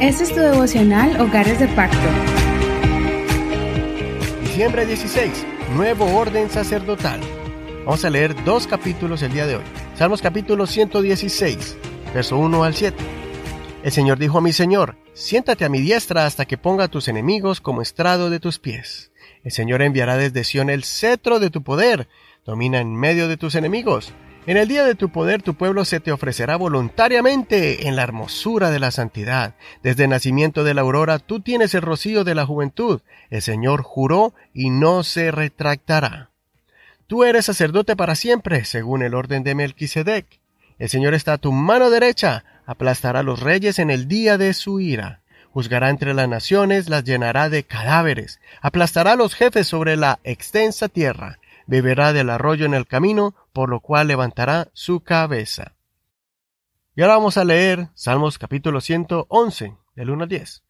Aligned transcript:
Este 0.00 0.24
es 0.24 0.32
tu 0.32 0.40
devocional 0.40 1.20
Hogares 1.20 1.60
de 1.60 1.68
Pacto. 1.68 1.98
Diciembre 4.40 4.86
16, 4.86 5.46
nuevo 5.76 6.16
orden 6.16 6.48
sacerdotal. 6.48 7.20
Vamos 7.84 8.02
a 8.06 8.08
leer 8.08 8.34
dos 8.46 8.66
capítulos 8.66 9.20
el 9.20 9.34
día 9.34 9.46
de 9.46 9.56
hoy. 9.56 9.62
Salmos 9.96 10.22
capítulo 10.22 10.66
116, 10.66 11.76
verso 12.14 12.38
1 12.38 12.64
al 12.64 12.74
7. 12.74 12.96
El 13.82 13.92
Señor 13.92 14.18
dijo 14.18 14.38
a 14.38 14.40
mi 14.40 14.54
Señor, 14.54 14.96
siéntate 15.12 15.66
a 15.66 15.68
mi 15.68 15.82
diestra 15.82 16.24
hasta 16.24 16.46
que 16.46 16.56
ponga 16.56 16.84
a 16.84 16.88
tus 16.88 17.06
enemigos 17.08 17.60
como 17.60 17.82
estrado 17.82 18.30
de 18.30 18.40
tus 18.40 18.58
pies. 18.58 19.12
El 19.44 19.52
Señor 19.52 19.82
enviará 19.82 20.16
desde 20.16 20.44
Sión 20.44 20.70
el 20.70 20.84
cetro 20.84 21.40
de 21.40 21.50
tu 21.50 21.62
poder, 21.62 22.08
domina 22.46 22.80
en 22.80 22.96
medio 22.96 23.28
de 23.28 23.36
tus 23.36 23.54
enemigos. 23.54 24.14
En 24.46 24.56
el 24.56 24.68
día 24.68 24.84
de 24.86 24.94
tu 24.94 25.10
poder 25.10 25.42
tu 25.42 25.54
pueblo 25.54 25.84
se 25.84 26.00
te 26.00 26.12
ofrecerá 26.12 26.56
voluntariamente 26.56 27.86
en 27.88 27.94
la 27.94 28.02
hermosura 28.02 28.70
de 28.70 28.80
la 28.80 28.90
santidad. 28.90 29.54
Desde 29.82 30.04
el 30.04 30.10
nacimiento 30.10 30.64
de 30.64 30.72
la 30.72 30.80
aurora 30.80 31.18
tú 31.18 31.40
tienes 31.40 31.74
el 31.74 31.82
rocío 31.82 32.24
de 32.24 32.34
la 32.34 32.46
juventud. 32.46 33.02
El 33.28 33.42
Señor 33.42 33.82
juró 33.82 34.32
y 34.54 34.70
no 34.70 35.02
se 35.04 35.30
retractará. 35.30 36.30
Tú 37.06 37.24
eres 37.24 37.44
sacerdote 37.44 37.96
para 37.96 38.14
siempre, 38.14 38.64
según 38.64 39.02
el 39.02 39.14
orden 39.14 39.44
de 39.44 39.54
Melquisedec. 39.54 40.26
El 40.78 40.88
Señor 40.88 41.12
está 41.12 41.34
a 41.34 41.38
tu 41.38 41.52
mano 41.52 41.90
derecha, 41.90 42.44
aplastará 42.64 43.20
a 43.20 43.24
los 43.24 43.40
reyes 43.40 43.78
en 43.78 43.90
el 43.90 44.08
día 44.08 44.38
de 44.38 44.54
su 44.54 44.80
ira. 44.80 45.20
Juzgará 45.52 45.90
entre 45.90 46.14
las 46.14 46.28
naciones, 46.28 46.88
las 46.88 47.04
llenará 47.04 47.50
de 47.50 47.64
cadáveres, 47.64 48.40
aplastará 48.62 49.12
a 49.12 49.16
los 49.16 49.34
jefes 49.34 49.66
sobre 49.66 49.96
la 49.96 50.18
extensa 50.24 50.88
tierra 50.88 51.39
beberá 51.70 52.12
del 52.12 52.30
arroyo 52.30 52.66
en 52.66 52.74
el 52.74 52.88
camino, 52.88 53.36
por 53.52 53.68
lo 53.68 53.78
cual 53.78 54.08
levantará 54.08 54.70
su 54.72 55.04
cabeza. 55.04 55.76
Y 56.96 57.02
ahora 57.02 57.14
vamos 57.14 57.36
a 57.36 57.44
leer 57.44 57.90
Salmos 57.94 58.38
capítulo 58.38 58.80
111, 58.80 59.76
del 59.94 60.10
1 60.10 60.24
al 60.24 60.28
10. 60.28 60.64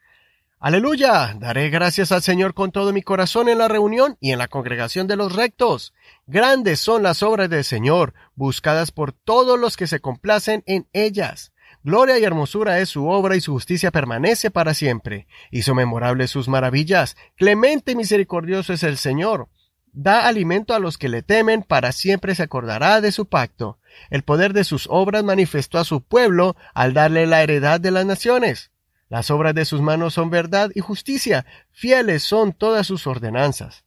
Aleluya, 0.59 1.35
daré 1.39 1.71
gracias 1.71 2.13
al 2.13 2.21
Señor 2.21 2.53
con 2.53 2.71
todo 2.71 2.93
mi 2.93 3.01
corazón 3.01 3.49
en 3.49 3.57
la 3.57 3.67
reunión 3.67 4.19
y 4.21 4.33
en 4.33 4.39
la 4.39 4.49
congregación 4.49 5.07
de 5.07 5.17
los 5.17 5.35
rectos. 5.35 5.95
Grandes 6.27 6.81
son 6.81 7.03
las 7.03 7.23
obras 7.23 7.49
del 7.49 7.65
Señor, 7.65 8.13
buscadas 8.35 8.93
por 8.93 9.13
todos 9.13 9.59
los 9.59 9.79
que 9.79 9.87
se 9.87 10.01
complacen 10.01 10.63
en 10.67 10.87
ellas. 10.93 11.55
Gloria 11.83 12.19
y 12.19 12.25
hermosura 12.25 12.79
es 12.79 12.91
su 12.91 13.09
obra 13.09 13.37
y 13.37 13.41
su 13.41 13.53
justicia 13.53 13.91
permanece 13.91 14.51
para 14.51 14.75
siempre. 14.75 15.29
Hizo 15.51 15.75
memorables 15.75 16.31
sus 16.31 16.47
maravillas. 16.47 17.17
Clemente 17.37 17.93
y 17.93 17.97
misericordioso 17.97 18.75
es 18.75 18.83
el 18.83 18.99
Señor 18.99 19.49
da 19.93 20.27
alimento 20.27 20.75
a 20.75 20.79
los 20.79 20.99
que 20.99 21.09
le 21.09 21.23
temen, 21.23 21.63
para 21.63 21.93
siempre 21.93 22.35
se 22.35 22.43
acordará 22.43 23.01
de 23.01 23.13
su 23.13 23.27
pacto. 23.27 23.79
El 24.11 24.23
poder 24.23 24.53
de 24.53 24.65
sus 24.65 24.87
obras 24.91 25.25
manifestó 25.25 25.79
a 25.79 25.85
su 25.85 26.03
pueblo 26.03 26.57
al 26.75 26.95
darle 26.95 27.27
la 27.27 27.43
heredad 27.43 27.81
de 27.81 27.91
las 27.91 28.07
naciones. 28.07 28.71
Las 29.09 29.31
obras 29.31 29.55
de 29.55 29.65
sus 29.65 29.81
manos 29.81 30.15
son 30.15 30.31
verdad 30.31 30.71
y 30.75 30.81
justicia, 30.81 31.45
fieles 31.73 32.23
son 32.23 32.53
todas 32.53 32.87
sus 32.87 33.07
ordenanzas. 33.07 33.85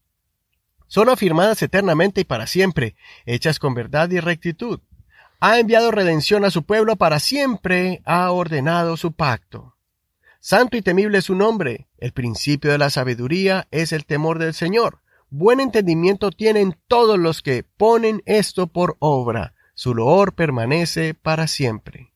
Son 0.88 1.10
afirmadas 1.10 1.62
eternamente 1.62 2.22
y 2.22 2.26
para 2.26 2.46
siempre, 2.46 2.96
hechas 3.26 3.58
con 3.58 3.74
verdad 3.74 4.10
y 4.12 4.20
rectitud. 4.20 4.82
Ha 5.40 5.60
enviado 5.60 5.92
redención 5.92 6.46
a 6.46 6.52
su 6.52 6.64
pueblo 6.64 6.98
para 6.98 7.20
siempre, 7.20 8.02
ha 8.06 8.30
ordenado 8.32 8.98
su 8.98 9.14
pacto. 9.14 9.76
Santo 10.40 10.76
y 10.76 10.82
temible 10.82 11.20
es 11.20 11.26
su 11.26 11.36
nombre, 11.36 11.88
el 11.98 12.12
principio 12.12 12.72
de 12.72 12.78
la 12.78 12.90
sabiduría 12.90 13.68
es 13.72 13.94
el 13.94 14.06
temor 14.06 14.40
del 14.40 14.54
Señor 14.54 15.03
buen 15.34 15.60
entendimiento 15.60 16.30
tienen 16.30 16.78
todos 16.88 17.18
los 17.18 17.42
que 17.42 17.64
ponen 17.64 18.22
esto 18.28 18.68
por 18.68 18.98
obra. 19.00 19.56
Su 19.74 19.96
loor 19.96 20.36
permanece 20.36 21.16
para 21.16 21.48
siempre. 21.48 22.14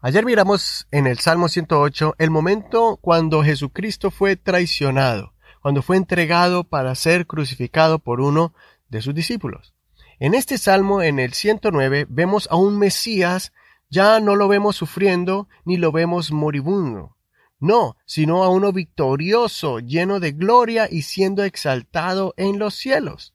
Ayer 0.00 0.24
miramos 0.24 0.86
en 0.92 1.08
el 1.08 1.18
Salmo 1.18 1.48
108 1.48 2.14
el 2.18 2.30
momento 2.30 2.96
cuando 3.00 3.42
Jesucristo 3.42 4.12
fue 4.12 4.36
traicionado, 4.36 5.34
cuando 5.60 5.82
fue 5.82 5.96
entregado 5.96 6.62
para 6.62 6.94
ser 6.94 7.26
crucificado 7.26 7.98
por 7.98 8.20
uno 8.20 8.54
de 8.88 9.02
sus 9.02 9.12
discípulos. 9.12 9.74
En 10.20 10.34
este 10.34 10.58
Salmo, 10.58 11.02
en 11.02 11.18
el 11.18 11.32
109, 11.32 12.06
vemos 12.08 12.46
a 12.52 12.56
un 12.56 12.78
Mesías, 12.78 13.52
ya 13.90 14.20
no 14.20 14.36
lo 14.36 14.46
vemos 14.46 14.76
sufriendo 14.76 15.48
ni 15.64 15.76
lo 15.76 15.90
vemos 15.90 16.30
moribundo. 16.30 17.17
No, 17.60 17.96
sino 18.04 18.44
a 18.44 18.50
uno 18.50 18.72
victorioso, 18.72 19.80
lleno 19.80 20.20
de 20.20 20.32
gloria 20.32 20.88
y 20.90 21.02
siendo 21.02 21.42
exaltado 21.42 22.34
en 22.36 22.58
los 22.58 22.74
cielos. 22.74 23.34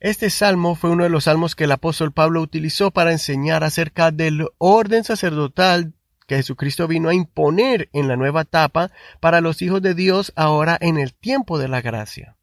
Este 0.00 0.28
salmo 0.28 0.74
fue 0.74 0.90
uno 0.90 1.04
de 1.04 1.08
los 1.08 1.24
salmos 1.24 1.54
que 1.54 1.64
el 1.64 1.72
apóstol 1.72 2.12
Pablo 2.12 2.42
utilizó 2.42 2.90
para 2.90 3.12
enseñar 3.12 3.64
acerca 3.64 4.10
del 4.10 4.46
orden 4.58 5.04
sacerdotal 5.04 5.94
que 6.26 6.36
Jesucristo 6.36 6.86
vino 6.86 7.08
a 7.08 7.14
imponer 7.14 7.88
en 7.92 8.08
la 8.08 8.16
nueva 8.16 8.42
etapa 8.42 8.90
para 9.20 9.40
los 9.40 9.62
hijos 9.62 9.80
de 9.80 9.94
Dios 9.94 10.32
ahora 10.36 10.76
en 10.80 10.98
el 10.98 11.14
tiempo 11.14 11.58
de 11.58 11.68
la 11.68 11.80
gracia. 11.80 12.36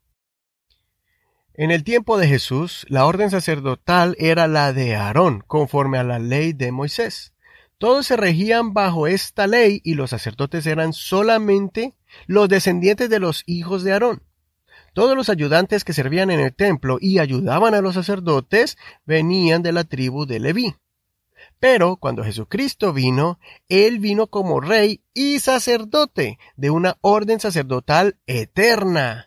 En 1.54 1.70
el 1.70 1.84
tiempo 1.84 2.16
de 2.18 2.28
Jesús, 2.28 2.86
la 2.88 3.04
orden 3.04 3.30
sacerdotal 3.30 4.16
era 4.18 4.46
la 4.48 4.72
de 4.72 4.96
Aarón, 4.96 5.44
conforme 5.46 5.98
a 5.98 6.04
la 6.04 6.18
ley 6.18 6.54
de 6.54 6.72
Moisés. 6.72 7.31
Todos 7.82 8.06
se 8.06 8.16
regían 8.16 8.74
bajo 8.74 9.08
esta 9.08 9.48
ley 9.48 9.80
y 9.82 9.94
los 9.94 10.10
sacerdotes 10.10 10.66
eran 10.66 10.92
solamente 10.92 11.94
los 12.28 12.48
descendientes 12.48 13.10
de 13.10 13.18
los 13.18 13.42
hijos 13.44 13.82
de 13.82 13.92
Aarón. 13.92 14.22
Todos 14.92 15.16
los 15.16 15.28
ayudantes 15.28 15.82
que 15.82 15.92
servían 15.92 16.30
en 16.30 16.38
el 16.38 16.54
templo 16.54 16.98
y 17.00 17.18
ayudaban 17.18 17.74
a 17.74 17.80
los 17.80 17.94
sacerdotes 17.94 18.78
venían 19.04 19.64
de 19.64 19.72
la 19.72 19.82
tribu 19.82 20.26
de 20.26 20.38
Leví. 20.38 20.76
Pero 21.58 21.96
cuando 21.96 22.22
Jesucristo 22.22 22.92
vino, 22.92 23.40
Él 23.68 23.98
vino 23.98 24.28
como 24.28 24.60
rey 24.60 25.02
y 25.12 25.40
sacerdote 25.40 26.38
de 26.54 26.70
una 26.70 26.98
orden 27.00 27.40
sacerdotal 27.40 28.16
eterna. 28.28 29.26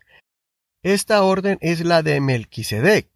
Esta 0.82 1.24
orden 1.24 1.58
es 1.60 1.84
la 1.84 2.04
de 2.04 2.22
Melquisedec. 2.22 3.10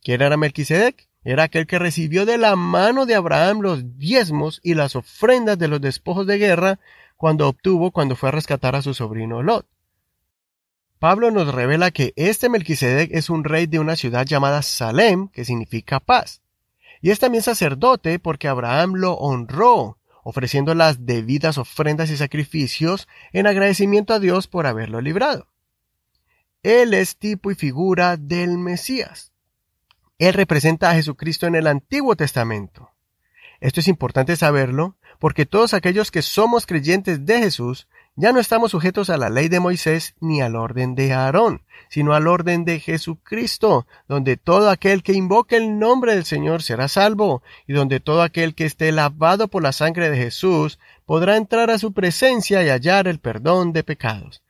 ¿Quién 0.00 0.22
era 0.22 0.38
Melquisedec? 0.38 1.07
Era 1.28 1.42
aquel 1.42 1.66
que 1.66 1.78
recibió 1.78 2.24
de 2.24 2.38
la 2.38 2.56
mano 2.56 3.04
de 3.04 3.14
Abraham 3.14 3.60
los 3.60 3.98
diezmos 3.98 4.60
y 4.62 4.72
las 4.72 4.96
ofrendas 4.96 5.58
de 5.58 5.68
los 5.68 5.78
despojos 5.78 6.26
de 6.26 6.38
guerra 6.38 6.80
cuando 7.18 7.48
obtuvo 7.48 7.90
cuando 7.90 8.16
fue 8.16 8.30
a 8.30 8.32
rescatar 8.32 8.74
a 8.74 8.80
su 8.80 8.94
sobrino 8.94 9.42
Lot. 9.42 9.66
Pablo 10.98 11.30
nos 11.30 11.52
revela 11.54 11.90
que 11.90 12.14
este 12.16 12.48
Melquisedec 12.48 13.10
es 13.12 13.28
un 13.28 13.44
rey 13.44 13.66
de 13.66 13.78
una 13.78 13.94
ciudad 13.94 14.24
llamada 14.24 14.62
Salem, 14.62 15.28
que 15.28 15.44
significa 15.44 16.00
paz. 16.00 16.40
Y 17.02 17.10
es 17.10 17.18
también 17.18 17.42
sacerdote 17.42 18.18
porque 18.18 18.48
Abraham 18.48 18.94
lo 18.94 19.12
honró, 19.12 19.98
ofreciendo 20.24 20.74
las 20.74 21.04
debidas 21.04 21.58
ofrendas 21.58 22.08
y 22.08 22.16
sacrificios 22.16 23.06
en 23.34 23.46
agradecimiento 23.46 24.14
a 24.14 24.18
Dios 24.18 24.48
por 24.48 24.66
haberlo 24.66 25.02
librado. 25.02 25.46
Él 26.62 26.94
es 26.94 27.18
tipo 27.18 27.50
y 27.50 27.54
figura 27.54 28.16
del 28.16 28.56
Mesías. 28.56 29.30
Él 30.18 30.34
representa 30.34 30.90
a 30.90 30.94
Jesucristo 30.94 31.46
en 31.46 31.54
el 31.54 31.66
Antiguo 31.66 32.16
Testamento. 32.16 32.90
Esto 33.60 33.80
es 33.80 33.88
importante 33.88 34.36
saberlo 34.36 34.96
porque 35.18 35.46
todos 35.46 35.74
aquellos 35.74 36.10
que 36.10 36.22
somos 36.22 36.66
creyentes 36.66 37.24
de 37.24 37.38
Jesús 37.38 37.88
ya 38.14 38.32
no 38.32 38.40
estamos 38.40 38.72
sujetos 38.72 39.10
a 39.10 39.16
la 39.16 39.30
ley 39.30 39.48
de 39.48 39.60
Moisés 39.60 40.16
ni 40.20 40.40
al 40.40 40.56
orden 40.56 40.96
de 40.96 41.12
Aarón, 41.12 41.62
sino 41.88 42.14
al 42.14 42.26
orden 42.26 42.64
de 42.64 42.80
Jesucristo, 42.80 43.86
donde 44.08 44.36
todo 44.36 44.70
aquel 44.70 45.04
que 45.04 45.12
invoque 45.12 45.56
el 45.56 45.78
nombre 45.78 46.14
del 46.14 46.24
Señor 46.24 46.64
será 46.64 46.88
salvo, 46.88 47.44
y 47.68 47.74
donde 47.74 48.00
todo 48.00 48.22
aquel 48.22 48.56
que 48.56 48.64
esté 48.64 48.90
lavado 48.90 49.46
por 49.46 49.62
la 49.62 49.70
sangre 49.70 50.10
de 50.10 50.16
Jesús 50.16 50.80
podrá 51.06 51.36
entrar 51.36 51.70
a 51.70 51.78
su 51.78 51.92
presencia 51.92 52.64
y 52.64 52.70
hallar 52.70 53.06
el 53.06 53.20
perdón 53.20 53.72
de 53.72 53.84
pecados. 53.84 54.42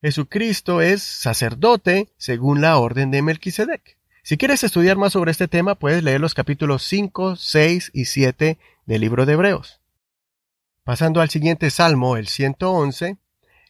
Jesucristo 0.00 0.80
es 0.80 1.02
sacerdote 1.02 2.08
según 2.16 2.62
la 2.62 2.78
orden 2.78 3.10
de 3.10 3.20
Melquisedec. 3.20 3.98
Si 4.24 4.36
quieres 4.36 4.62
estudiar 4.62 4.96
más 4.96 5.14
sobre 5.14 5.32
este 5.32 5.48
tema, 5.48 5.74
puedes 5.74 6.04
leer 6.04 6.20
los 6.20 6.34
capítulos 6.34 6.84
5, 6.84 7.34
6 7.34 7.90
y 7.92 8.04
7 8.04 8.56
del 8.86 9.00
libro 9.00 9.26
de 9.26 9.32
Hebreos. 9.32 9.80
Pasando 10.84 11.20
al 11.20 11.28
siguiente 11.28 11.70
salmo, 11.70 12.16
el 12.16 12.28
111, 12.28 13.18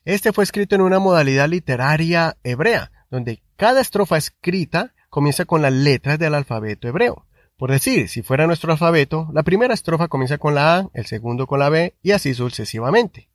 este 0.05 0.33
fue 0.35 0.45
escrito 0.45 0.75
en 0.75 0.83
una 0.83 0.99
modalidad 0.99 1.49
literaria 1.49 2.37
hebrea, 2.45 2.93
donde 3.11 3.43
cada 3.57 3.81
estrofa 3.81 4.19
escrita 4.19 4.93
comienza 5.09 5.47
con 5.47 5.63
las 5.63 5.73
letras 5.73 6.19
del 6.19 6.35
alfabeto 6.35 6.87
hebreo. 6.87 7.27
Por 7.57 7.71
decir, 7.71 8.11
si 8.11 8.21
fuera 8.21 8.47
nuestro 8.47 8.73
alfabeto, 8.73 9.31
la 9.33 9.45
primera 9.45 9.73
estrofa 9.73 10.09
comienza 10.09 10.37
con 10.37 10.55
la 10.55 10.77
A, 10.77 10.91
el 10.93 11.07
segundo 11.07 11.47
con 11.47 11.61
la 11.61 11.71
B 11.71 11.97
y 12.03 12.11
así 12.11 12.35
sucesivamente. 12.35 13.31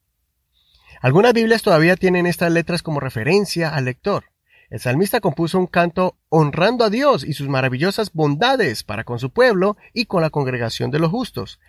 Algunas 1.01 1.33
Biblias 1.33 1.63
todavía 1.63 1.95
tienen 1.95 2.27
estas 2.27 2.51
letras 2.51 2.83
como 2.83 2.99
referencia 2.99 3.73
al 3.73 3.85
lector. 3.85 4.25
El 4.69 4.79
salmista 4.79 5.21
compuso 5.21 5.57
un 5.59 5.67
canto 5.67 6.17
honrando 6.29 6.83
a 6.83 6.89
Dios 6.89 7.23
y 7.23 7.33
sus 7.33 7.47
maravillosas 7.47 8.11
bondades 8.13 8.83
para 8.83 9.03
con 9.03 9.19
su 9.19 9.31
pueblo 9.31 9.77
y 9.93 10.05
con 10.05 10.21
la 10.21 10.29
congregación 10.29 10.91
de 10.91 10.99
los 10.99 11.11
justos. 11.11 11.59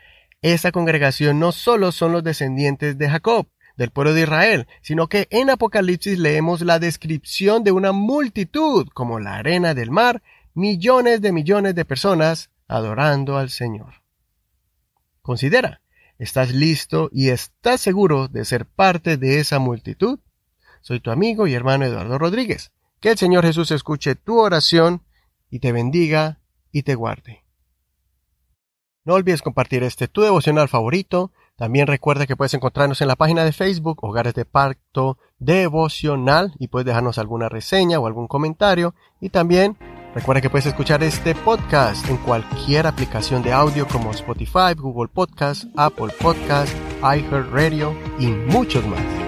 Esta 0.42 0.72
congregación 0.72 1.38
no 1.38 1.52
solo 1.52 1.92
son 1.92 2.12
los 2.12 2.24
descendientes 2.24 2.98
de 2.98 3.08
Jacob, 3.08 3.48
del 3.76 3.90
pueblo 3.90 4.14
de 4.14 4.22
Israel, 4.22 4.66
sino 4.82 5.08
que 5.08 5.28
en 5.30 5.50
Apocalipsis 5.50 6.18
leemos 6.18 6.62
la 6.62 6.80
descripción 6.80 7.62
de 7.62 7.70
una 7.70 7.92
multitud 7.92 8.88
como 8.92 9.20
la 9.20 9.36
arena 9.36 9.74
del 9.74 9.90
mar, 9.92 10.22
millones 10.54 11.20
de 11.20 11.32
millones 11.32 11.76
de 11.76 11.84
personas 11.84 12.50
adorando 12.66 13.38
al 13.38 13.50
Señor. 13.50 14.02
Considera, 15.22 15.80
¿Estás 16.18 16.52
listo 16.52 17.10
y 17.12 17.28
estás 17.28 17.80
seguro 17.80 18.26
de 18.26 18.44
ser 18.44 18.66
parte 18.66 19.16
de 19.16 19.38
esa 19.38 19.60
multitud? 19.60 20.18
Soy 20.80 20.98
tu 20.98 21.12
amigo 21.12 21.46
y 21.46 21.54
hermano 21.54 21.84
Eduardo 21.84 22.18
Rodríguez. 22.18 22.72
Que 23.00 23.10
el 23.10 23.18
Señor 23.18 23.44
Jesús 23.44 23.70
escuche 23.70 24.14
tu 24.16 24.38
oración 24.38 25.02
y 25.50 25.60
te 25.60 25.72
bendiga 25.72 26.40
y 26.72 26.82
te 26.82 26.94
guarde. 26.94 27.44
No 29.04 29.14
olvides 29.14 29.40
compartir 29.40 29.82
este 29.84 30.08
tu 30.08 30.22
devocional 30.22 30.68
favorito. 30.68 31.32
También 31.56 31.86
recuerda 31.86 32.26
que 32.26 32.36
puedes 32.36 32.54
encontrarnos 32.54 33.00
en 33.00 33.08
la 33.08 33.16
página 33.16 33.44
de 33.44 33.52
Facebook 33.52 34.04
Hogares 34.04 34.34
de 34.34 34.44
Pacto 34.44 35.16
Devocional 35.38 36.54
y 36.58 36.68
puedes 36.68 36.86
dejarnos 36.86 37.18
alguna 37.18 37.48
reseña 37.48 37.98
o 37.98 38.06
algún 38.06 38.28
comentario. 38.28 38.94
Y 39.20 39.30
también 39.30 39.76
recuerda 40.14 40.42
que 40.42 40.50
puedes 40.50 40.66
escuchar 40.66 41.02
este 41.02 41.34
podcast 41.34 42.08
en 42.08 42.18
cualquier 42.18 42.86
aplicación 42.86 43.42
de 43.42 43.52
audio 43.52 43.88
como 43.88 44.10
Spotify, 44.10 44.74
Google 44.76 45.08
Podcast, 45.08 45.64
Apple 45.76 46.12
Podcast, 46.20 46.76
iHeartRadio 47.02 47.96
y 48.18 48.26
muchos 48.26 48.86
más. 48.86 49.27